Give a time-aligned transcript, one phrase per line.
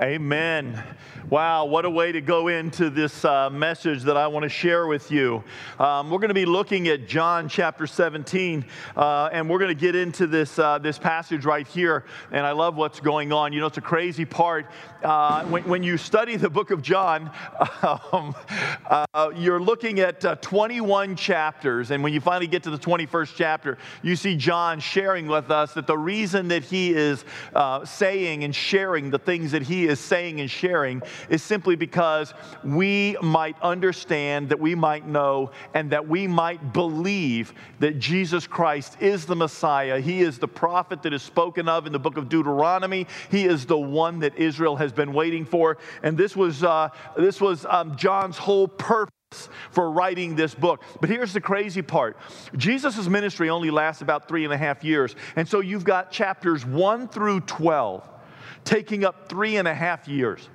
[0.00, 0.80] Amen.
[1.28, 4.86] Wow, what a way to go into this uh, message that I want to share
[4.86, 5.42] with you.
[5.78, 8.64] Um, we're going to be looking at John chapter 17,
[8.96, 12.04] uh, and we're going to get into this, uh, this passage right here.
[12.30, 13.52] And I love what's going on.
[13.52, 14.66] You know, it's a crazy part.
[15.02, 17.30] Uh, when, when, you study the book of John,
[18.12, 18.34] um,
[18.86, 21.90] uh, you're looking at uh, 21 chapters.
[21.90, 25.74] And when you finally get to the 21st chapter, you see John sharing with us
[25.74, 27.24] that the reason that he is
[27.84, 32.34] saying and sharing the things that he is saying and sharing is simply because
[32.64, 38.96] we might understand, that we might know, and that we might believe that Jesus Christ
[39.00, 40.00] is the Messiah.
[40.00, 43.06] He is the prophet that is spoken of in the book of Deuteronomy.
[43.30, 45.78] He is the one that Israel has been waiting for.
[46.02, 49.12] And this was, uh, this was um, John's whole purpose
[49.70, 50.82] for writing this book.
[51.00, 52.16] But here's the crazy part
[52.56, 55.14] Jesus' ministry only lasts about three and a half years.
[55.36, 58.08] And so you've got chapters 1 through 12
[58.64, 60.48] taking up three and a half years.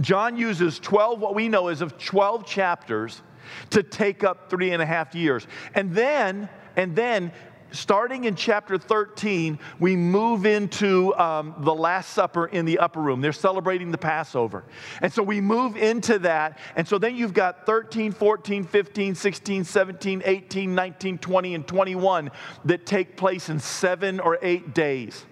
[0.00, 3.22] John uses 12, what we know is of 12 chapters
[3.70, 5.46] to take up three and a half years.
[5.74, 7.32] And then, and then,
[7.72, 13.20] starting in chapter 13, we move into um, the Last Supper in the upper room.
[13.20, 14.64] They're celebrating the Passover.
[15.00, 16.58] And so we move into that.
[16.76, 22.30] And so then you've got 13, 14, 15, 16, 17, 18, 19, 20, and 21
[22.64, 25.24] that take place in seven or eight days.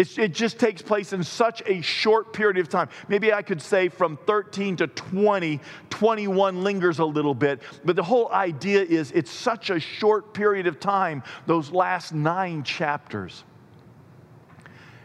[0.00, 2.88] It's, it just takes place in such a short period of time.
[3.08, 8.02] Maybe I could say from 13 to 20, 21 lingers a little bit, but the
[8.02, 13.44] whole idea is it's such a short period of time, those last nine chapters.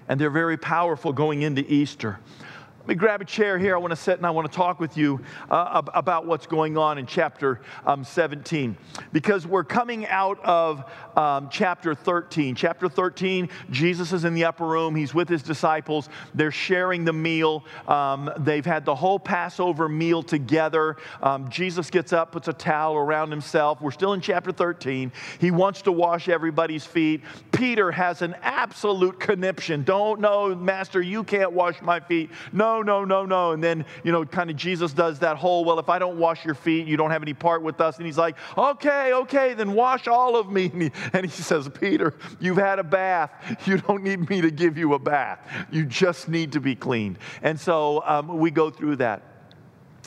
[0.08, 2.18] And they're very powerful going into Easter.
[2.86, 3.74] Let me grab a chair here.
[3.74, 5.20] I want to sit and I want to talk with you
[5.50, 8.78] uh, about what's going on in chapter um, 17
[9.12, 12.54] because we're coming out of um, chapter 13.
[12.54, 14.96] Chapter 13, Jesus is in the upper room.
[14.96, 16.10] He's with his disciples.
[16.36, 17.66] They're sharing the meal.
[17.88, 20.98] Um, they've had the whole Passover meal together.
[21.24, 23.82] Um, Jesus gets up, puts a towel around himself.
[23.82, 25.12] We're still in chapter 13.
[25.40, 27.24] He wants to wash everybody's feet.
[27.52, 29.84] Peter has an absolute conniption.
[29.84, 32.30] Don't, know, Master, you can't wash my feet.
[32.54, 35.80] No, no, no, no, And then, you know, kind of Jesus does that whole, well,
[35.80, 37.98] if I don't wash your feet, you don't have any part with us.
[37.98, 40.72] And he's like, okay, okay, then wash all of me.
[40.74, 43.32] And he, and he says, Peter, you've had a bath.
[43.66, 45.40] You don't need me to give you a bath.
[45.72, 47.18] You just need to be cleaned.
[47.42, 49.24] And so um, we go through that.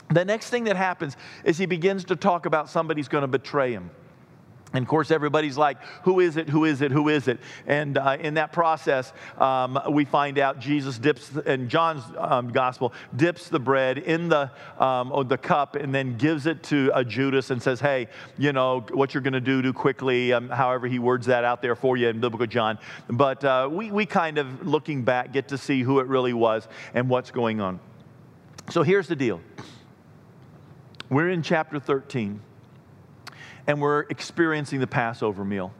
[0.09, 3.73] The next thing that happens is he begins to talk about somebody's going to betray
[3.73, 3.91] him.
[4.73, 6.47] And of course, everybody's like, who is it?
[6.47, 6.91] Who is it?
[6.91, 7.39] Who is it?
[7.65, 12.93] And uh, in that process, um, we find out Jesus dips, in John's um, gospel,
[13.15, 17.49] dips the bread in the, um, the cup and then gives it to a Judas
[17.49, 18.07] and says, hey,
[18.37, 21.63] you know, what you're going to do, do quickly, um, however he words that out
[21.63, 22.77] there for you in biblical John.
[23.09, 26.67] But uh, we, we kind of, looking back, get to see who it really was
[26.93, 27.79] and what's going on.
[28.69, 29.41] So here's the deal
[31.09, 32.41] we're in chapter 13
[33.67, 35.73] and we're experiencing the Passover meal.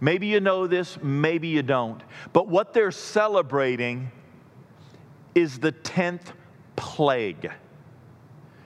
[0.00, 2.02] Maybe you know this, maybe you don't.
[2.32, 4.10] But what they're celebrating
[5.34, 6.32] is the 10th
[6.76, 7.50] plague.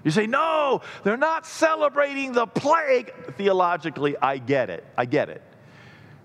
[0.05, 3.12] You say, no, they're not celebrating the plague.
[3.37, 4.84] Theologically, I get it.
[4.97, 5.43] I get it.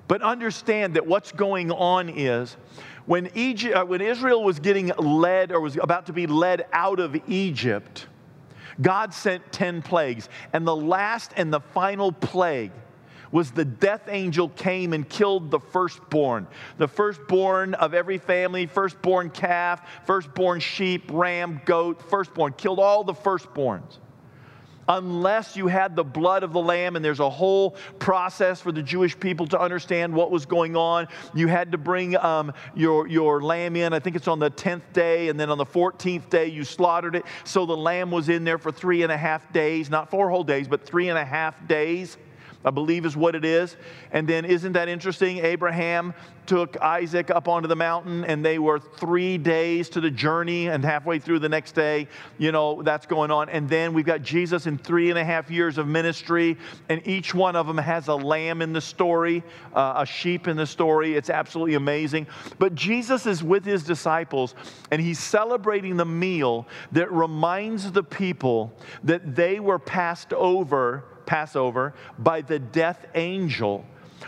[0.08, 2.58] But understand that what's going on is
[3.06, 7.00] when, Egypt, uh, when Israel was getting led or was about to be led out
[7.00, 8.08] of Egypt,
[8.80, 12.72] God sent 10 plagues, and the last and the final plague
[13.32, 16.48] was the death angel came and killed the firstborn.
[16.78, 23.14] The firstborn of every family, firstborn calf, firstborn sheep, ram, goat, firstborn, killed all the
[23.14, 24.00] firstborns
[24.88, 28.84] unless you had the blood of the lamb, and there's a whole process for the
[28.84, 31.08] Jewish people to understand what was going on.
[31.34, 34.94] You had to bring um, your, your lamb in, I think it's on the 10th
[34.94, 37.26] day, and then on the 14th day, you slaughtered it.
[37.44, 40.44] So the lamb was in there for three and a half days, not four whole
[40.44, 42.18] days, but three and a half days.
[42.64, 43.76] I believe is what it is.
[44.12, 45.40] And then, isn't that interesting?
[45.40, 46.14] Abraham
[46.46, 50.84] took Isaac up onto the mountain, and they were three days to the journey, and
[50.84, 52.08] halfway through the next day,
[52.38, 53.50] you know, that's going on.
[53.50, 56.58] And then we've got Jesus in three and a half years of ministry,
[56.90, 59.44] and each one of them has a lamb in the story,
[59.74, 61.16] uh, a sheep in the story.
[61.16, 62.28] It's absolutely amazing.
[62.60, 64.56] But Jesus is with his disciples,
[64.92, 71.94] and he's celebrating the meal that reminds the people that they were passed over Passover
[72.20, 73.86] by the death angel,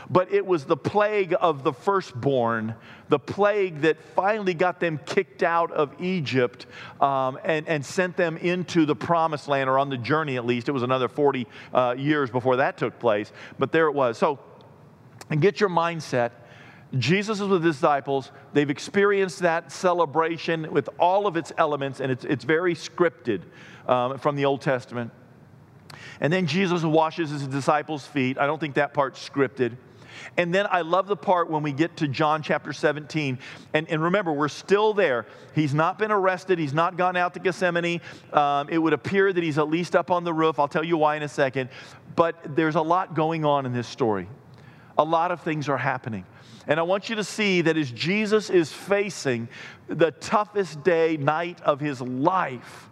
[0.09, 2.75] but it was the plague of the firstborn,
[3.09, 6.65] the plague that finally got them kicked out of Egypt
[6.99, 10.67] um, and, and sent them into the promised land, or on the journey at least.
[10.67, 14.17] It was another 40 uh, years before that took place, but there it was.
[14.17, 14.39] So,
[15.29, 16.31] and get your mindset
[16.97, 18.31] Jesus is with his disciples.
[18.53, 23.41] They've experienced that celebration with all of its elements, and it's, it's very scripted
[23.87, 25.11] um, from the Old Testament.
[26.19, 28.37] And then Jesus washes his disciples' feet.
[28.37, 29.77] I don't think that part's scripted.
[30.37, 33.37] And then I love the part when we get to John chapter 17.
[33.73, 35.25] And, and remember, we're still there.
[35.53, 38.01] He's not been arrested, he's not gone out to Gethsemane.
[38.31, 40.59] Um, it would appear that he's at least up on the roof.
[40.59, 41.69] I'll tell you why in a second.
[42.15, 44.27] But there's a lot going on in this story,
[44.97, 46.25] a lot of things are happening.
[46.65, 49.49] And I want you to see that as Jesus is facing
[49.87, 52.89] the toughest day, night of his life,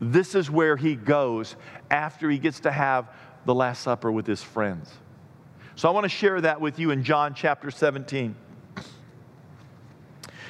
[0.00, 1.56] this is where he goes
[1.90, 3.08] after he gets to have
[3.44, 4.90] the Last Supper with his friends.
[5.76, 8.34] So I want to share that with you in John chapter 17.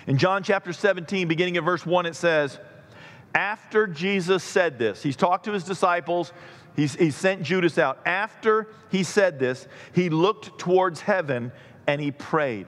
[0.06, 2.58] In John chapter 17, beginning of verse 1, it says,
[3.34, 6.32] After Jesus said this, he's talked to his disciples,
[6.74, 8.00] he's, he sent Judas out.
[8.06, 11.52] After he said this, he looked towards heaven
[11.86, 12.66] and he prayed.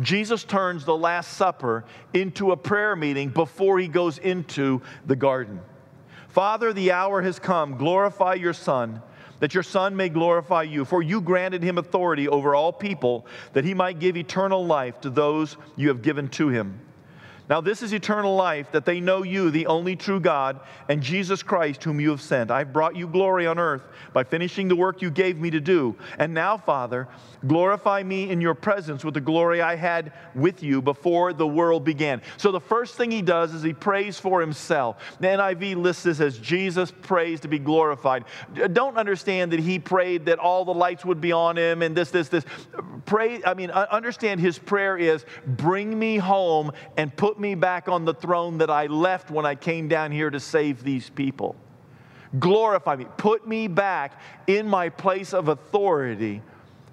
[0.00, 1.84] Jesus turns the Last Supper
[2.14, 5.60] into a prayer meeting before he goes into the garden.
[6.30, 7.76] Father, the hour has come.
[7.76, 9.02] Glorify your Son,
[9.40, 10.84] that your Son may glorify you.
[10.84, 15.10] For you granted him authority over all people, that he might give eternal life to
[15.10, 16.78] those you have given to him.
[17.50, 21.42] Now, this is eternal life, that they know you, the only true God, and Jesus
[21.42, 22.48] Christ, whom you have sent.
[22.48, 23.82] I've brought you glory on earth
[24.12, 25.96] by finishing the work you gave me to do.
[26.20, 27.08] And now, Father,
[27.48, 31.82] glorify me in your presence with the glory I had with you before the world
[31.84, 32.22] began.
[32.36, 35.02] So, the first thing he does is he prays for himself.
[35.18, 38.26] The NIV lists this as Jesus prays to be glorified.
[38.72, 42.12] Don't understand that he prayed that all the lights would be on him and this,
[42.12, 42.44] this, this.
[43.06, 48.04] Pray, I mean, understand his prayer is bring me home and put me back on
[48.04, 51.56] the throne that I left when I came down here to save these people.
[52.38, 53.06] Glorify me.
[53.16, 56.42] Put me back in my place of authority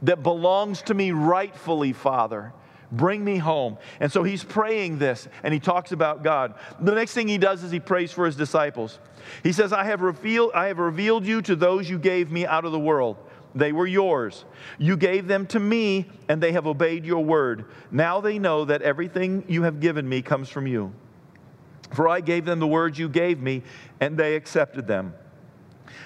[0.02, 2.54] that belongs to me rightfully, Father.
[2.92, 3.78] Bring me home.
[4.00, 6.56] And so he's praying this and he talks about God.
[6.80, 9.00] The next thing he does is he prays for his disciples.
[9.44, 12.64] He says, I have revealed, I have revealed you to those you gave me out
[12.64, 13.18] of the world.
[13.58, 14.46] They were yours.
[14.78, 17.66] You gave them to me, and they have obeyed your word.
[17.92, 20.94] Now they know that everything you have given me comes from you.
[21.94, 23.64] For I gave them the words you gave me,
[24.00, 25.14] and they accepted them.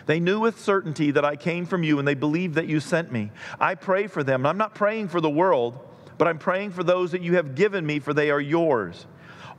[0.05, 3.11] They knew with certainty that I came from you, and they believed that you sent
[3.11, 3.31] me.
[3.59, 4.45] I pray for them.
[4.45, 5.77] I'm not praying for the world,
[6.17, 9.05] but I'm praying for those that you have given me, for they are yours.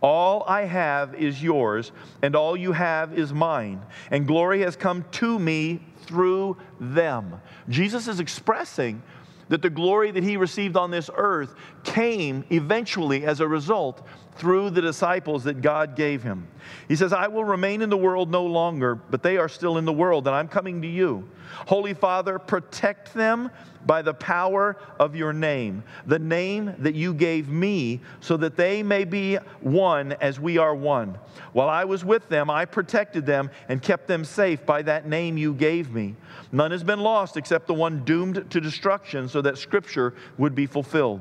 [0.03, 5.05] All I have is yours, and all you have is mine, and glory has come
[5.13, 7.41] to me through them.
[7.69, 9.01] Jesus is expressing
[9.49, 11.55] that the glory that he received on this earth
[11.85, 14.07] came eventually as a result
[14.37, 16.49] through the disciples that God gave him.
[16.89, 19.85] He says, I will remain in the world no longer, but they are still in
[19.85, 21.29] the world, and I'm coming to you.
[21.67, 23.51] Holy Father, protect them
[23.87, 28.83] by the power of your name, the name that you gave me, so that they
[28.83, 31.19] may be one as we are one.
[31.53, 35.37] While I was with them, I protected them and kept them safe by that name
[35.37, 36.15] you gave me.
[36.53, 40.67] None has been lost except the one doomed to destruction, so that Scripture would be
[40.67, 41.21] fulfilled.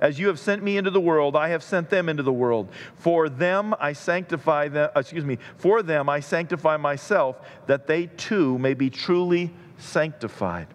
[0.00, 2.68] As you have sent me into the world, I have sent them into the world.
[2.94, 7.36] For them I sanctify them, uh, excuse me, for them I sanctify myself,
[7.66, 10.68] that they too may be truly sanctified.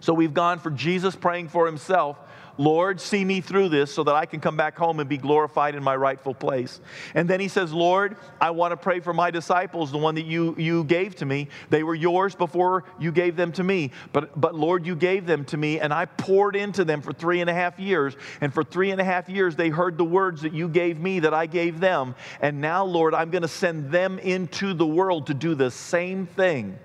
[0.00, 2.18] So we've gone for Jesus praying for himself
[2.58, 5.74] Lord, see me through this so that I can come back home and be glorified
[5.74, 6.80] in my rightful place.
[7.14, 10.24] And then he says, Lord, I want to pray for my disciples, the one that
[10.26, 11.48] you, you gave to me.
[11.70, 13.90] They were yours before you gave them to me.
[14.12, 17.40] But, but Lord, you gave them to me, and I poured into them for three
[17.40, 18.16] and a half years.
[18.40, 21.20] And for three and a half years, they heard the words that you gave me
[21.20, 22.14] that I gave them.
[22.40, 26.26] And now, Lord, I'm going to send them into the world to do the same
[26.26, 26.78] thing.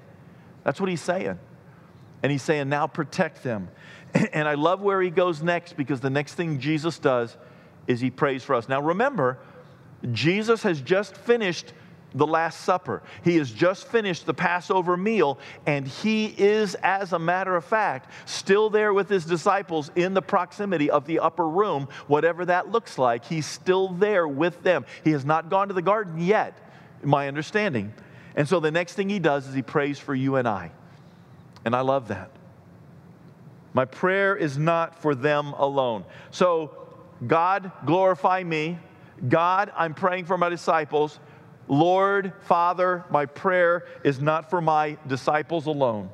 [0.64, 1.40] That's what he's saying.
[2.24, 3.70] And he's saying, now protect them.
[4.34, 7.38] And I love where he goes next because the next thing Jesus does
[7.88, 8.68] is he prays for us.
[8.68, 9.38] Now remember,
[10.12, 11.72] Jesus has just finished
[12.14, 13.02] the Last Supper.
[13.24, 18.12] He has just finished the Passover meal, and he is, as a matter of fact,
[18.26, 22.98] still there with his disciples in the proximity of the upper room, whatever that looks
[22.98, 23.26] like.
[23.26, 24.86] He's still there with them.
[25.04, 26.58] He has not gone to the garden yet,
[27.04, 27.94] my understanding.
[28.36, 30.72] And so the next thing he does is he prays for you and I.
[31.66, 32.32] And I love that.
[33.74, 36.06] My prayer is not for them alone.
[36.32, 36.76] So
[37.26, 38.80] God, glorify me.
[39.30, 41.20] God, I'm praying for my disciples.
[41.68, 46.10] Lord, Father, my prayer is not for my disciples alone.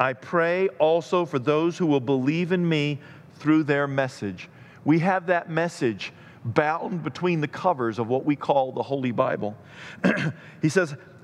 [0.00, 3.00] I pray also for those who will believe in me
[3.34, 4.48] through their message.
[4.84, 6.12] We have that message
[6.44, 9.56] bound between the covers of what we call the Holy Bible.
[10.62, 10.96] he says,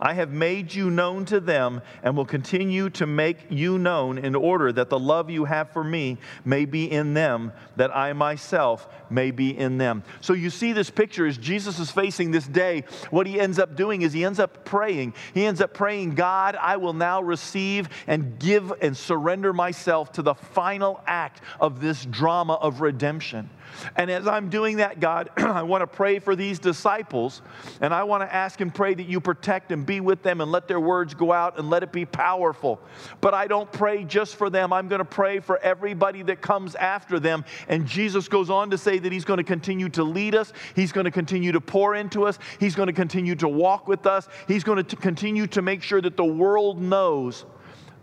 [0.00, 4.34] I have made you known to them and will continue to make you known in
[4.34, 8.88] order that the love you have for me may be in them, that I myself
[9.10, 10.02] may be in them.
[10.20, 12.84] So you see this picture as Jesus is facing this day.
[13.10, 15.14] What he ends up doing is he ends up praying.
[15.34, 20.22] He ends up praying, God, I will now receive and give and surrender myself to
[20.22, 23.50] the final act of this drama of redemption.
[23.96, 27.42] And as I'm doing that, God, I want to pray for these disciples,
[27.80, 30.50] and I want to ask and pray that you protect and be with them and
[30.50, 32.80] let their words go out and let it be powerful.
[33.20, 36.74] But I don't pray just for them, I'm going to pray for everybody that comes
[36.74, 37.44] after them.
[37.68, 40.92] And Jesus goes on to say that He's going to continue to lead us, He's
[40.92, 44.28] going to continue to pour into us, He's going to continue to walk with us,
[44.46, 47.44] He's going to continue to make sure that the world knows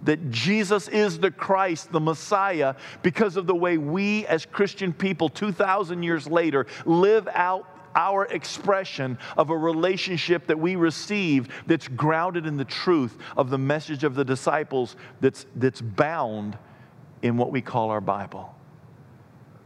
[0.06, 5.30] that Jesus is the Christ, the Messiah, because of the way we as Christian people
[5.30, 12.46] 2,000 years later live out our expression of a relationship that we receive that's grounded
[12.46, 16.58] in the truth of the message of the disciples that's, that's bound
[17.22, 18.54] in what we call our Bible.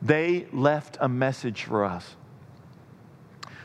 [0.02, 2.16] They left a message for us.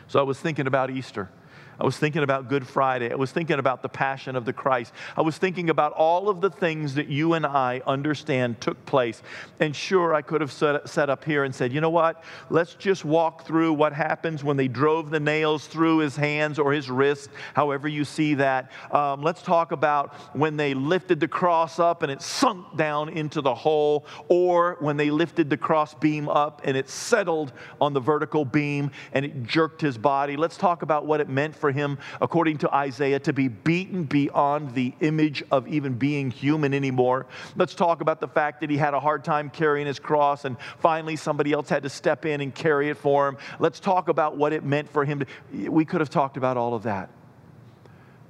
[0.09, 1.31] So I was thinking about Easter.
[1.79, 3.11] I was thinking about Good Friday.
[3.11, 4.93] I was thinking about the passion of the Christ.
[5.17, 9.23] I was thinking about all of the things that you and I understand took place.
[9.61, 12.25] And sure, I could have set, up here and said, you know what?
[12.49, 16.73] Let's just walk through what happens when they drove the nails through his hands or
[16.73, 18.71] his wrist, however you see that.
[18.91, 23.41] Um, let's talk about when they lifted the cross up and it sunk down into
[23.41, 28.01] the hole, or when they lifted the cross beam up and it settled on the
[28.01, 30.37] vertical beam and it jerked his body.
[30.37, 34.75] Let's talk about what it meant for him, according to Isaiah, to be beaten beyond
[34.75, 37.25] the image of even being human anymore.
[37.57, 40.59] Let's talk about the fact that he had a hard time carrying his cross, and
[40.79, 43.39] finally somebody else had to step in and carry it for him.
[43.59, 45.21] Let's talk about what it meant for him.
[45.21, 47.09] To, we could have talked about all of that.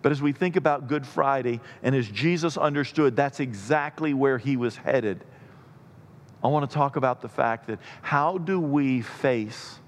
[0.00, 4.56] But as we think about Good Friday, and as Jesus understood that's exactly where he
[4.56, 5.24] was headed,
[6.40, 9.80] I want to talk about the fact that how do we face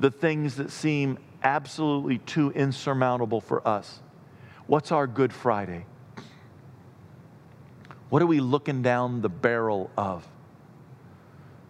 [0.00, 4.00] the things that seem absolutely too insurmountable for us.
[4.66, 5.86] What's our Good Friday?
[8.08, 10.26] What are we looking down the barrel of?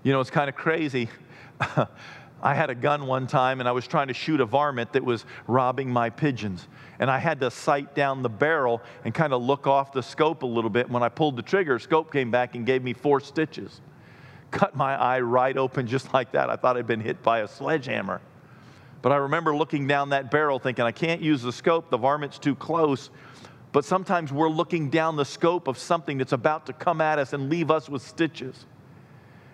[0.02, 1.08] You know, it's kind of crazy.
[2.42, 5.04] I had a gun one time and I was trying to shoot a varmint that
[5.04, 6.68] was robbing my pigeons.
[6.98, 10.42] And I had to sight down the barrel and kind of look off the scope
[10.42, 10.88] a little bit.
[10.90, 13.80] When I pulled the trigger, scope came back and gave me four stitches.
[14.50, 16.50] Cut my eye right open just like that.
[16.50, 18.20] I thought I'd been hit by a sledgehammer.
[19.06, 22.40] But I remember looking down that barrel thinking, I can't use the scope, the varmint's
[22.40, 23.10] too close.
[23.70, 27.32] But sometimes we're looking down the scope of something that's about to come at us
[27.32, 28.66] and leave us with stitches.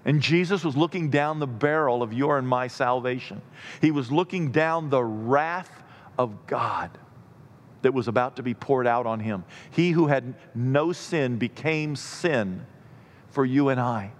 [0.07, 3.43] And Jesus was looking down the barrel of your and my salvation.
[3.83, 5.83] He was looking down the wrath
[6.19, 6.91] of God
[7.83, 9.45] that was about to be poured out on him.
[9.71, 12.65] He who had no sin became sin
[13.29, 14.13] for you and I.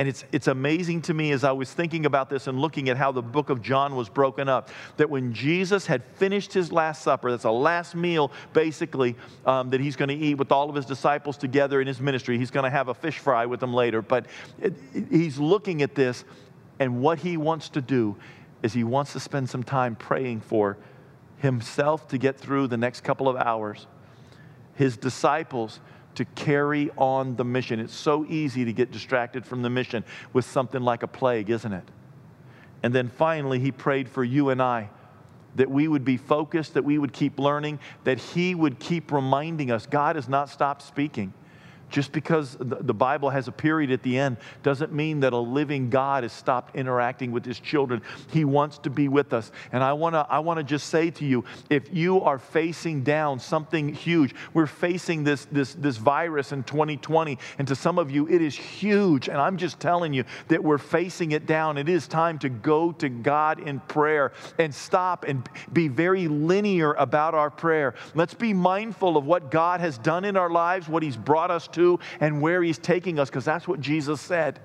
[0.00, 2.96] And it's, it's amazing to me as I was thinking about this and looking at
[2.96, 7.02] how the book of John was broken up that when Jesus had finished his Last
[7.02, 9.14] Supper, that's a last meal basically
[9.44, 12.38] um, that he's going to eat with all of his disciples together in his ministry.
[12.38, 14.00] He's going to have a fish fry with them later.
[14.00, 14.24] But
[14.58, 16.24] it, it, he's looking at this,
[16.78, 18.16] and what he wants to do
[18.62, 20.78] is he wants to spend some time praying for
[21.36, 23.86] himself to get through the next couple of hours,
[24.76, 25.78] his disciples
[26.14, 27.80] to carry on the mission.
[27.80, 31.72] It's so easy to get distracted from the mission with something like a plague, isn't
[31.72, 31.84] it?
[32.82, 34.90] And then finally, he prayed for you and I
[35.56, 39.70] that we would be focused, that we would keep learning, that he would keep reminding
[39.70, 41.32] us God has not stopped speaking.
[41.90, 45.90] Just because the Bible has a period at the end doesn't mean that a living
[45.90, 48.00] God has stopped interacting with his children.
[48.30, 49.50] He wants to be with us.
[49.72, 53.02] And I want to I want to just say to you, if you are facing
[53.02, 58.10] down something huge, we're facing this this this virus in 2020 and to some of
[58.10, 61.76] you it is huge and I'm just telling you that we're facing it down.
[61.76, 66.92] It is time to go to God in prayer and stop and be very linear
[66.92, 67.94] about our prayer.
[68.14, 71.66] Let's be mindful of what God has done in our lives, what he's brought us
[71.68, 74.60] to to and where He's taking us, because that's what Jesus said.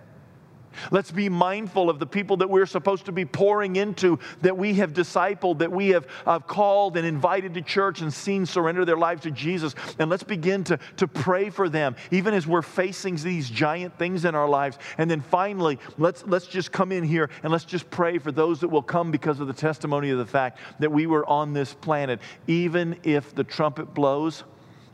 [0.91, 4.73] Let's be mindful of the people that we're supposed to be pouring into, that we
[4.75, 8.97] have discipled, that we have uh, called and invited to church and seen surrender their
[8.97, 9.75] lives to Jesus.
[9.99, 14.25] And let's begin to, to pray for them, even as we're facing these giant things
[14.25, 14.77] in our lives.
[14.97, 18.59] And then finally, let's, let's just come in here and let's just pray for those
[18.59, 21.73] that will come because of the testimony of the fact that we were on this
[21.73, 22.19] planet.
[22.47, 24.43] Even if the trumpet blows,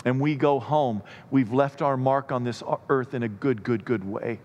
[0.05, 3.85] and we go home, we've left our mark on this earth in a good, good,
[3.85, 4.39] good way.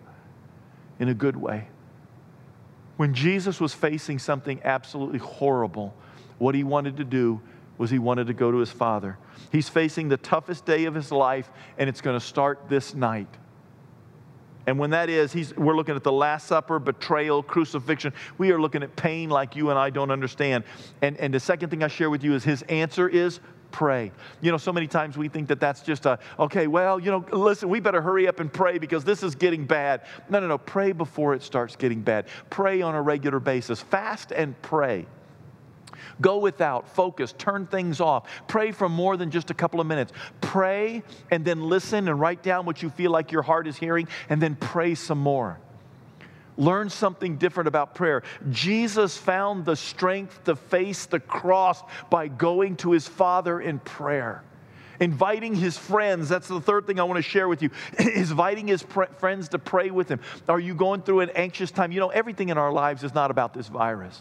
[0.98, 1.68] In a good way.
[2.96, 5.94] When Jesus was facing something absolutely horrible,
[6.38, 7.40] what he wanted to do
[7.78, 9.18] was he wanted to go to his Father.
[9.52, 13.28] He's facing the toughest day of his life, and it's going to start this night.
[14.66, 18.12] And when that is, he's, we're looking at the Last Supper, betrayal, crucifixion.
[18.36, 20.64] We are looking at pain like you and I don't understand.
[21.02, 23.38] And, and the second thing I share with you is his answer is
[23.70, 24.12] pray.
[24.40, 27.24] You know, so many times we think that that's just a, okay, well, you know,
[27.32, 30.02] listen, we better hurry up and pray because this is getting bad.
[30.28, 30.58] No, no, no.
[30.58, 32.26] Pray before it starts getting bad.
[32.50, 33.80] Pray on a regular basis.
[33.80, 35.06] Fast and pray.
[36.20, 38.28] Go without, focus, turn things off.
[38.48, 40.12] Pray for more than just a couple of minutes.
[40.40, 44.08] Pray and then listen and write down what you feel like your heart is hearing
[44.28, 45.58] and then pray some more.
[46.56, 48.22] Learn something different about prayer.
[48.50, 54.42] Jesus found the strength to face the cross by going to his Father in prayer.
[54.98, 58.66] Inviting his friends, that's the third thing I want to share with you, is inviting
[58.66, 60.20] his pr- friends to pray with him.
[60.48, 61.92] Are you going through an anxious time?
[61.92, 64.18] You know, everything in our lives is not about this virus.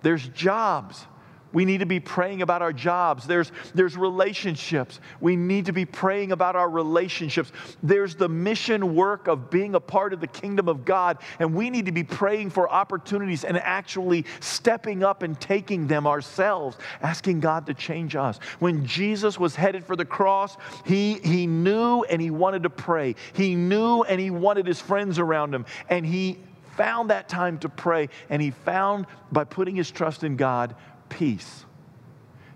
[0.00, 1.06] There's jobs,
[1.52, 3.26] we need to be praying about our jobs.
[3.26, 5.00] There's, there's relationships.
[5.20, 7.52] We need to be praying about our relationships.
[7.82, 11.70] There's the mission work of being a part of the kingdom of God, and we
[11.70, 17.40] need to be praying for opportunities and actually stepping up and taking them ourselves, asking
[17.40, 18.38] God to change us.
[18.58, 23.14] When Jesus was headed for the cross, he, he knew and he wanted to pray.
[23.32, 26.38] He knew and he wanted his friends around him, and he
[26.76, 30.74] found that time to pray, and he found by putting his trust in God
[31.08, 31.64] peace.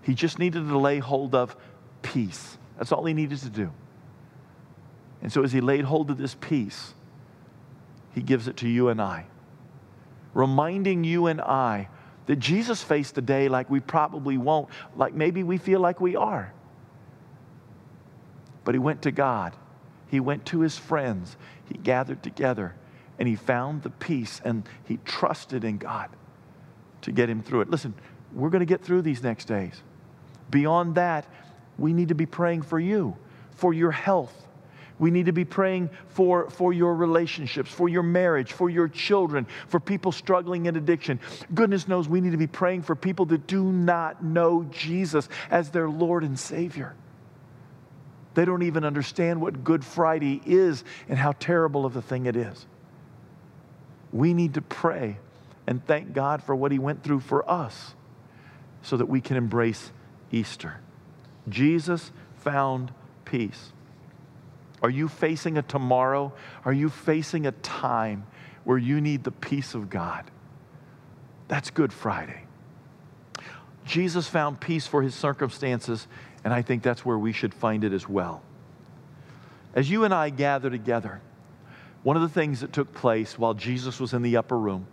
[0.01, 1.55] He just needed to lay hold of
[2.01, 2.57] peace.
[2.77, 3.71] That's all he needed to do.
[5.21, 6.93] And so, as he laid hold of this peace,
[8.13, 9.25] he gives it to you and I,
[10.33, 11.89] reminding you and I
[12.25, 16.15] that Jesus faced a day like we probably won't, like maybe we feel like we
[16.15, 16.53] are.
[18.63, 19.55] But he went to God,
[20.07, 22.75] he went to his friends, he gathered together,
[23.19, 26.09] and he found the peace and he trusted in God
[27.01, 27.69] to get him through it.
[27.69, 27.93] Listen,
[28.33, 29.81] we're going to get through these next days.
[30.49, 31.25] Beyond that,
[31.77, 33.15] we need to be praying for you,
[33.55, 34.33] for your health.
[34.99, 39.47] We need to be praying for, for your relationships, for your marriage, for your children,
[39.67, 41.19] for people struggling in addiction.
[41.53, 45.71] Goodness knows we need to be praying for people that do not know Jesus as
[45.71, 46.95] their Lord and Savior.
[48.35, 52.35] They don't even understand what Good Friday is and how terrible of a thing it
[52.35, 52.65] is.
[54.13, 55.17] We need to pray
[55.65, 57.95] and thank God for what He went through for us
[58.81, 59.91] so that we can embrace
[60.31, 60.79] Easter.
[61.49, 62.91] Jesus found
[63.25, 63.71] peace.
[64.81, 66.33] Are you facing a tomorrow?
[66.65, 68.25] Are you facing a time
[68.63, 70.29] where you need the peace of God?
[71.47, 72.43] That's Good Friday.
[73.85, 76.07] Jesus found peace for his circumstances,
[76.43, 78.41] and I think that's where we should find it as well.
[79.75, 81.21] As you and I gather together,
[82.03, 84.87] one of the things that took place while Jesus was in the upper room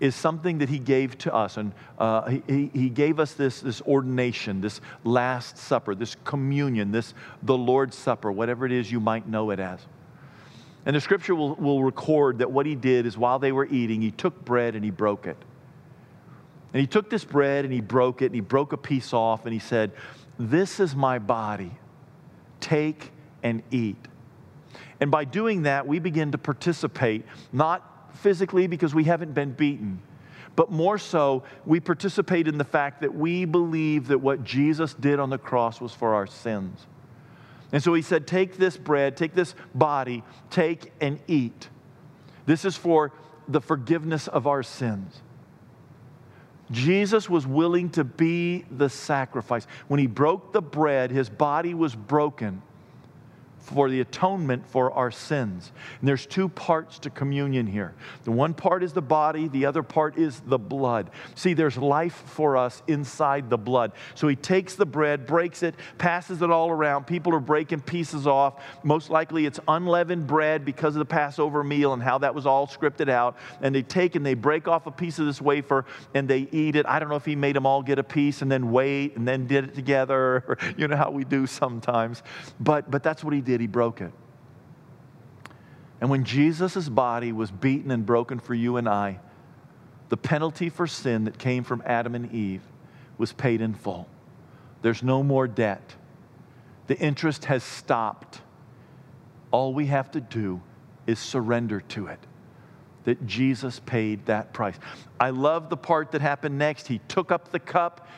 [0.00, 1.56] is something that he gave to us.
[1.56, 7.14] And uh, he, he gave us this, this ordination, this Last Supper, this communion, this
[7.42, 9.80] the Lord's Supper, whatever it is you might know it as.
[10.86, 14.02] And the scripture will, will record that what he did is while they were eating,
[14.02, 15.36] he took bread and he broke it.
[16.72, 19.44] And he took this bread and he broke it and he broke a piece off
[19.44, 19.92] and he said,
[20.38, 21.70] This is my body.
[22.60, 23.96] Take and eat.
[25.00, 30.00] And by doing that, we begin to participate, not physically because we haven't been beaten,
[30.56, 35.18] but more so, we participate in the fact that we believe that what Jesus did
[35.18, 36.86] on the cross was for our sins.
[37.72, 41.68] And so he said, Take this bread, take this body, take and eat.
[42.46, 43.12] This is for
[43.48, 45.20] the forgiveness of our sins.
[46.70, 49.66] Jesus was willing to be the sacrifice.
[49.88, 52.62] When he broke the bread, his body was broken
[53.64, 55.72] for the atonement for our sins.
[56.00, 57.94] And there's two parts to communion here.
[58.24, 61.10] The one part is the body, the other part is the blood.
[61.34, 63.92] See, there's life for us inside the blood.
[64.14, 67.06] So he takes the bread, breaks it, passes it all around.
[67.06, 68.62] People are breaking pieces off.
[68.82, 72.66] Most likely it's unleavened bread because of the Passover meal and how that was all
[72.66, 73.36] scripted out.
[73.62, 76.76] And they take and they break off a piece of this wafer and they eat
[76.76, 76.84] it.
[76.86, 79.26] I don't know if he made them all get a piece and then wait and
[79.26, 80.58] then did it together.
[80.76, 82.22] You know how we do sometimes.
[82.58, 84.12] But, but that's what he did did, he broke it.
[86.00, 89.20] And when Jesus' body was beaten and broken for you and I,
[90.08, 92.62] the penalty for sin that came from Adam and Eve
[93.16, 94.08] was paid in full.
[94.82, 95.94] There's no more debt.
[96.88, 98.40] The interest has stopped.
[99.52, 100.60] All we have to do
[101.06, 102.18] is surrender to it.
[103.04, 104.78] That Jesus paid that price.
[105.20, 106.88] I love the part that happened next.
[106.88, 108.08] He took up the cup,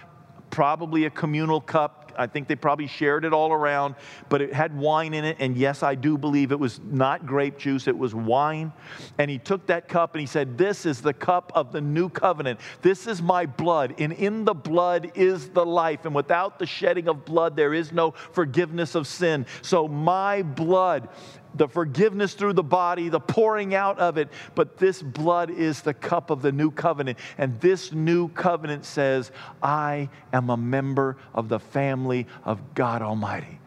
[0.50, 3.94] probably a communal cup, I think they probably shared it all around,
[4.28, 5.36] but it had wine in it.
[5.40, 8.72] And yes, I do believe it was not grape juice, it was wine.
[9.18, 12.08] And he took that cup and he said, This is the cup of the new
[12.08, 12.60] covenant.
[12.82, 13.94] This is my blood.
[13.98, 16.04] And in the blood is the life.
[16.04, 19.46] And without the shedding of blood, there is no forgiveness of sin.
[19.62, 21.08] So my blood
[21.56, 24.28] the forgiveness through the body, the pouring out of it.
[24.54, 27.18] But this blood is the cup of the new covenant.
[27.38, 33.60] And this new covenant says, I am a member of the family of God Almighty.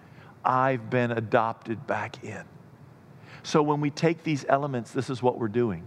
[0.46, 2.44] I've been adopted back in.
[3.44, 5.86] So when we take these elements, this is what we're doing.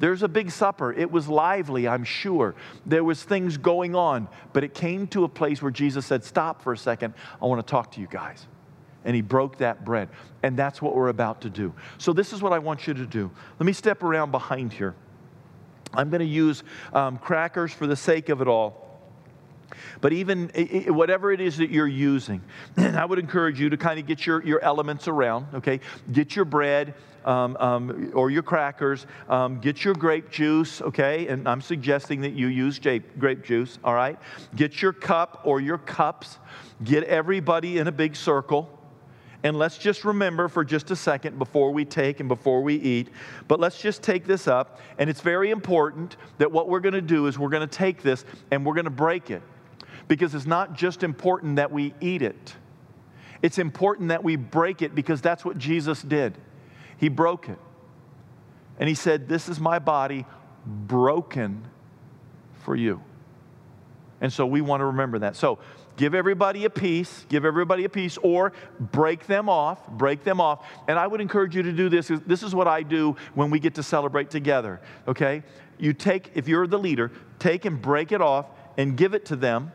[0.00, 0.92] There's a big supper.
[0.92, 2.54] It was lively, I'm sure.
[2.86, 6.62] There was things going on, but it came to a place where Jesus said, "Stop
[6.62, 7.14] for a second.
[7.42, 8.46] I want to talk to you guys."
[9.04, 10.08] And he broke that bread.
[10.42, 11.72] And that's what we're about to do.
[11.98, 13.30] So, this is what I want you to do.
[13.58, 14.94] Let me step around behind here.
[15.94, 18.88] I'm going to use um, crackers for the sake of it all.
[20.00, 20.48] But even
[20.88, 22.42] whatever it is that you're using,
[22.76, 25.80] I would encourage you to kind of get your, your elements around, okay?
[26.12, 31.26] Get your bread um, um, or your crackers, um, get your grape juice, okay?
[31.26, 34.18] And I'm suggesting that you use grape juice, all right?
[34.56, 36.38] Get your cup or your cups,
[36.84, 38.77] get everybody in a big circle.
[39.44, 43.08] And let's just remember for just a second before we take and before we eat,
[43.46, 44.80] but let's just take this up.
[44.98, 48.02] And it's very important that what we're going to do is we're going to take
[48.02, 49.42] this and we're going to break it.
[50.08, 52.54] Because it's not just important that we eat it,
[53.42, 56.36] it's important that we break it because that's what Jesus did.
[56.96, 57.58] He broke it.
[58.80, 60.26] And he said, This is my body
[60.66, 61.68] broken
[62.64, 63.00] for you.
[64.20, 65.36] And so we want to remember that.
[65.36, 65.58] So
[65.98, 70.66] give everybody a piece, give everybody a piece, or break them off, break them off.
[70.86, 72.10] And I would encourage you to do this.
[72.26, 75.42] This is what I do when we get to celebrate together, okay?
[75.78, 78.46] You take, if you're the leader, take and break it off
[78.78, 79.72] and give it to them.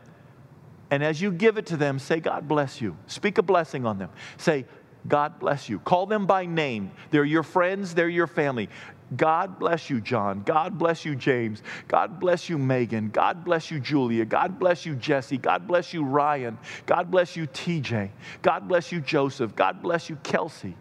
[0.90, 2.96] And as you give it to them, say, God bless you.
[3.06, 4.10] Speak a blessing on them.
[4.38, 4.64] Say,
[5.06, 5.78] God bless you.
[5.80, 6.90] Call them by name.
[7.10, 8.70] They're your friends, they're your family.
[9.16, 10.42] God bless you, John.
[10.44, 11.62] God bless you, James.
[11.88, 13.10] God bless you, Megan.
[13.10, 14.24] God bless you, Julia.
[14.24, 15.36] God bless you, Jesse.
[15.36, 16.58] God bless you, Ryan.
[16.86, 18.10] God bless you, TJ.
[18.42, 19.54] God bless you, Joseph.
[19.54, 20.74] God bless you, Kelsey.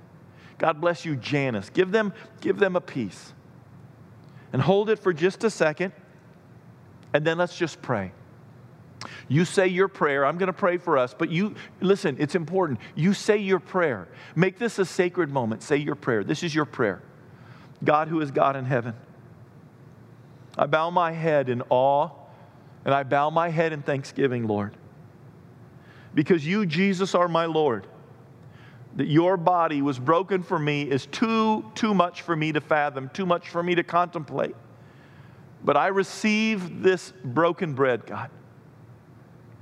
[0.58, 1.70] God bless you, Janice.
[1.70, 3.34] Give them, give them a piece.
[4.54, 5.92] And hold it for just a second,
[7.14, 8.12] and then let's just pray.
[9.28, 10.26] You say your prayer.
[10.26, 12.80] I'm going to pray for us, but you, listen, it's important.
[12.96, 14.08] You say your prayer.
[14.36, 15.64] Make this a sacred moment.
[15.64, 16.24] Say your prayer.
[16.24, 17.02] This is your prayer.
[17.84, 18.94] God who is God in heaven.
[20.58, 22.10] I bow my head in awe
[22.86, 24.76] and I bow my head in thanksgiving, Lord.
[26.14, 27.88] Because you, Jesus, are my Lord.
[28.96, 33.10] That your body was broken for me is too, too much for me to fathom,
[33.10, 34.56] too much for me to contemplate.
[35.64, 38.30] But I receive this broken bread, God,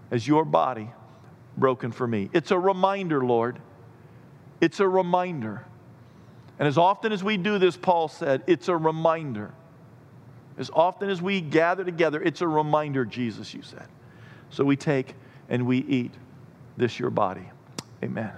[0.09, 0.89] as your body
[1.57, 2.29] broken for me.
[2.33, 3.59] It's a reminder, Lord.
[4.59, 5.65] It's a reminder
[6.61, 9.51] and as often as we do this, Paul said, it's a reminder.
[10.59, 13.87] As often as we gather together, it's a reminder, Jesus, you said.
[14.51, 15.15] So we take
[15.49, 16.13] and we eat
[16.77, 17.49] this your body.
[18.03, 18.31] Amen.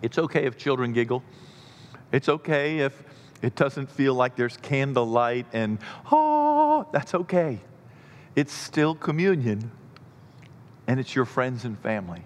[0.00, 1.22] It's okay if children giggle.
[2.14, 3.02] It's okay if
[3.42, 5.78] it doesn't feel like there's candlelight and,
[6.12, 7.58] oh, that's okay.
[8.36, 9.72] It's still communion,
[10.86, 12.22] and it's your friends and family.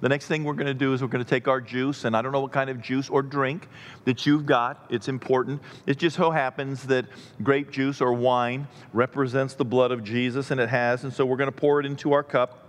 [0.00, 2.16] The next thing we're going to do is we're going to take our juice, and
[2.16, 3.68] I don't know what kind of juice or drink
[4.06, 4.86] that you've got.
[4.90, 5.62] It's important.
[5.86, 7.06] It just so happens that
[7.42, 11.04] grape juice or wine represents the blood of Jesus, and it has.
[11.04, 12.67] And so we're going to pour it into our cup.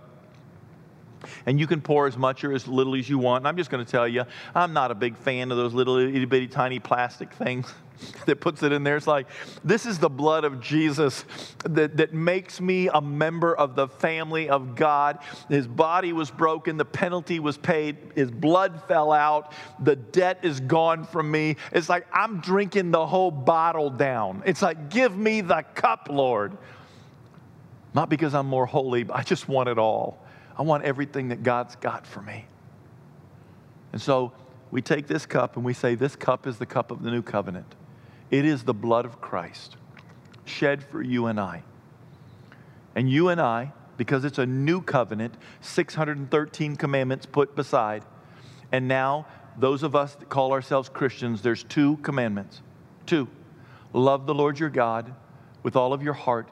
[1.46, 3.42] And you can pour as much or as little as you want.
[3.42, 5.96] And I'm just going to tell you, I'm not a big fan of those little
[5.96, 7.72] itty bitty tiny plastic things
[8.26, 8.96] that puts it in there.
[8.96, 9.26] It's like,
[9.64, 11.24] this is the blood of Jesus
[11.64, 15.18] that, that makes me a member of the family of God.
[15.48, 19.52] His body was broken, the penalty was paid, his blood fell out,
[19.82, 21.56] the debt is gone from me.
[21.72, 24.42] It's like I'm drinking the whole bottle down.
[24.46, 26.56] It's like, give me the cup, Lord.
[27.92, 30.24] Not because I'm more holy, but I just want it all.
[30.60, 32.44] I want everything that God's got for me.
[33.94, 34.32] And so
[34.70, 37.22] we take this cup and we say, This cup is the cup of the new
[37.22, 37.74] covenant.
[38.30, 39.76] It is the blood of Christ
[40.44, 41.62] shed for you and I.
[42.94, 48.04] And you and I, because it's a new covenant, 613 commandments put beside.
[48.70, 52.60] And now, those of us that call ourselves Christians, there's two commandments.
[53.06, 53.28] Two.
[53.94, 55.14] Love the Lord your God
[55.62, 56.50] with all of your heart,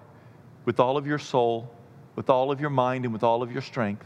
[0.65, 1.71] with all of your soul,
[2.19, 4.05] with all of your mind, and with all of your strength.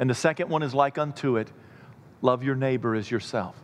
[0.00, 1.48] And the second one is like unto it
[2.22, 3.54] love your neighbor as yourself.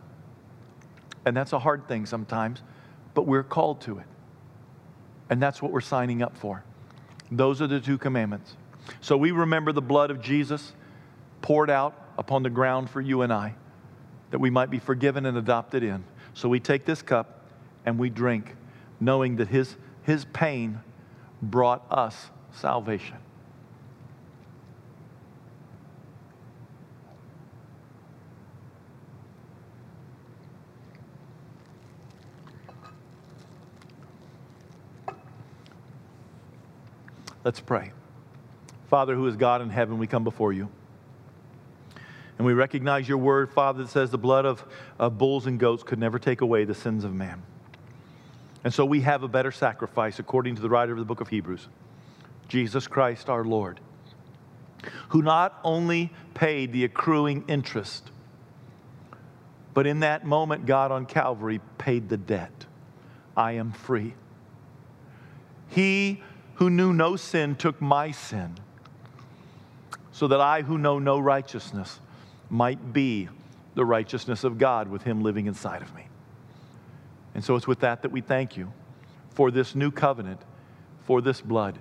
[1.25, 2.63] And that's a hard thing sometimes
[3.13, 4.05] but we're called to it.
[5.31, 6.63] And that's what we're signing up for.
[7.31, 8.55] Those are the two commandments.
[9.01, 10.73] So we remember the blood of Jesus
[11.41, 13.55] poured out upon the ground for you and I,
[14.29, 16.03] that we might be forgiven and adopted in.
[16.35, 17.49] So we take this cup
[17.87, 18.55] and we drink,
[18.99, 20.79] knowing that his, his pain
[21.41, 23.17] brought us salvation.
[37.47, 37.93] Let's pray.
[38.89, 40.67] Father, who is God in heaven, we come before you.
[42.37, 44.65] And we recognize your word, Father, that says the blood of,
[44.99, 47.41] of bulls and goats could never take away the sins of man.
[48.65, 51.29] And so we have a better sacrifice, according to the writer of the book of
[51.29, 51.69] Hebrews
[52.49, 53.79] Jesus Christ our Lord,
[55.07, 58.11] who not only paid the accruing interest,
[59.73, 62.65] but in that moment, God on Calvary paid the debt.
[63.37, 64.15] I am free.
[65.69, 66.21] He
[66.57, 68.55] who knew no sin took my sin,
[70.11, 71.99] so that I, who know no righteousness,
[72.49, 73.29] might be
[73.75, 76.07] the righteousness of God with him living inside of me.
[77.35, 78.73] And so it's with that that we thank you
[79.29, 80.41] for this new covenant,
[81.01, 81.77] for this blood,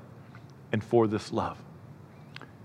[0.72, 1.56] and for this love.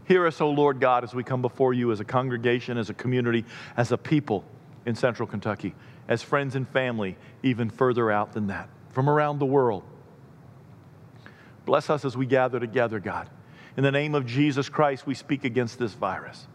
[0.05, 2.93] Hear us, O Lord God, as we come before you as a congregation, as a
[2.93, 3.45] community,
[3.77, 4.43] as a people
[4.85, 5.73] in central Kentucky,
[6.09, 9.83] as friends and family, even further out than that, from around the world.
[11.65, 13.29] Bless us as we gather together, God.
[13.77, 16.47] In the name of Jesus Christ, we speak against this virus.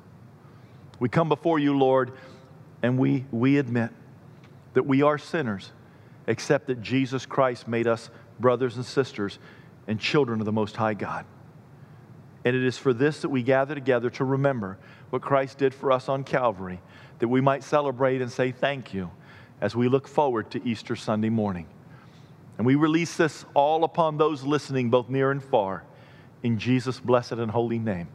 [0.99, 2.13] We come before you, Lord,
[2.83, 3.91] and we, we admit
[4.75, 5.73] that we are sinners,
[6.27, 9.39] except that Jesus Christ made us brothers and sisters
[9.87, 11.25] and children of the Most High God.
[12.45, 14.79] And it is for this that we gather together to remember
[15.11, 16.81] what Christ did for us on Calvary,
[17.19, 19.11] that we might celebrate and say thank you
[19.61, 21.67] as we look forward to Easter Sunday morning.
[22.59, 25.85] And we release this all upon those listening, both near and far.
[26.43, 28.09] In Jesus' blessed and holy name,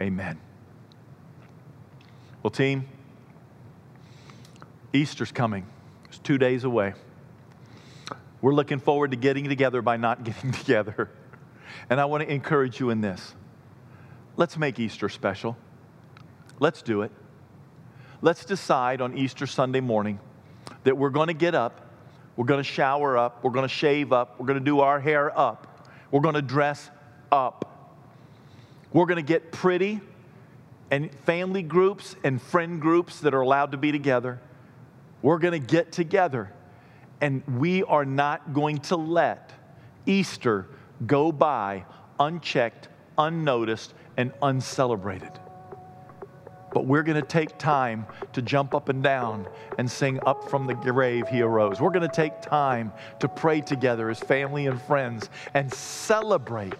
[0.00, 0.38] amen.
[2.42, 2.86] Well, team,
[4.92, 5.66] Easter's coming.
[6.06, 6.94] It's two days away.
[8.40, 11.10] We're looking forward to getting together by not getting together.
[11.90, 13.34] And I want to encourage you in this.
[14.36, 15.56] Let's make Easter special.
[16.60, 17.10] Let's do it.
[18.20, 20.20] Let's decide on Easter Sunday morning
[20.84, 21.87] that we're going to get up
[22.38, 23.42] we're going to shower up.
[23.42, 24.38] We're going to shave up.
[24.38, 25.90] We're going to do our hair up.
[26.12, 26.88] We're going to dress
[27.32, 27.98] up.
[28.92, 30.00] We're going to get pretty
[30.88, 34.40] and family groups and friend groups that are allowed to be together.
[35.20, 36.52] We're going to get together
[37.20, 39.50] and we are not going to let
[40.06, 40.68] Easter
[41.04, 41.86] go by
[42.20, 42.86] unchecked,
[43.18, 45.32] unnoticed, and uncelebrated.
[46.78, 50.68] But we're going to take time to jump up and down and sing Up from
[50.68, 51.80] the Grave He Arose.
[51.80, 56.74] We're going to take time to pray together as family and friends and celebrate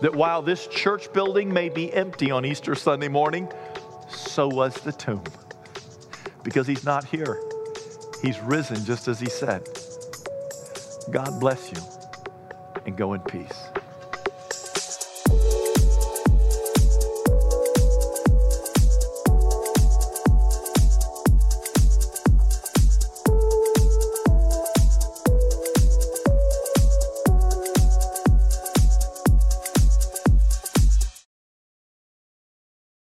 [0.00, 3.48] that while this church building may be empty on Easter Sunday morning,
[4.08, 5.22] so was the tomb.
[6.42, 7.40] Because He's not here,
[8.20, 9.62] He's risen just as He said.
[11.12, 11.80] God bless you
[12.84, 13.71] and go in peace.